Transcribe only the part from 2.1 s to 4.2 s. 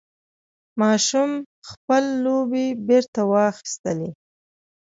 لوبعې بېرته واخیستلې.